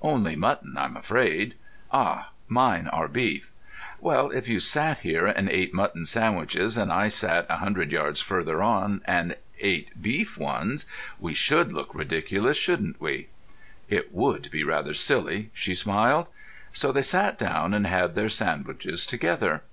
"Only 0.00 0.34
mutton, 0.34 0.78
I'm 0.78 0.96
afraid." 0.96 1.56
"Ah, 1.92 2.30
mine 2.48 2.88
are 2.88 3.06
beef. 3.06 3.52
Well, 4.00 4.30
if 4.30 4.48
you 4.48 4.58
sat 4.58 5.00
here 5.00 5.26
and 5.26 5.46
ate 5.50 5.74
mutton 5.74 6.06
sandwiches 6.06 6.78
and 6.78 6.90
I 6.90 7.08
sat 7.08 7.44
a 7.50 7.58
hundred 7.58 7.92
yards 7.92 8.22
farther 8.22 8.62
on 8.62 9.02
and 9.04 9.36
ate 9.60 9.90
beef 10.00 10.38
ones, 10.38 10.86
we 11.20 11.34
should 11.34 11.70
look 11.70 11.94
ridiculous, 11.94 12.56
shouldn't 12.56 12.98
we?" 12.98 13.26
"It 13.90 14.10
would 14.14 14.50
be 14.50 14.64
rather 14.64 14.94
silly," 14.94 15.50
she 15.52 15.74
smiled. 15.74 16.28
So 16.72 16.90
they 16.90 17.02
sat 17.02 17.36
down 17.38 17.74
and 17.74 17.86
had 17.86 18.14
their 18.14 18.30
sandwiches 18.30 19.04
together. 19.04 19.64